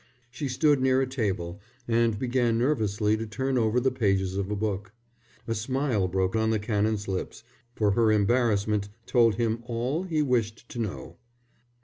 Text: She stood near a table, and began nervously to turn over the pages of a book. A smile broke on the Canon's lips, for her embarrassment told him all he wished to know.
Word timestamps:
She 0.31 0.47
stood 0.47 0.81
near 0.81 0.99
a 0.99 1.05
table, 1.05 1.59
and 1.87 2.17
began 2.17 2.57
nervously 2.57 3.15
to 3.17 3.27
turn 3.27 3.55
over 3.55 3.79
the 3.79 3.91
pages 3.91 4.35
of 4.35 4.49
a 4.49 4.55
book. 4.55 4.93
A 5.47 5.53
smile 5.53 6.07
broke 6.07 6.35
on 6.35 6.49
the 6.49 6.57
Canon's 6.57 7.07
lips, 7.07 7.43
for 7.75 7.91
her 7.91 8.11
embarrassment 8.11 8.89
told 9.05 9.35
him 9.35 9.59
all 9.67 10.01
he 10.01 10.23
wished 10.23 10.67
to 10.69 10.79
know. 10.79 11.17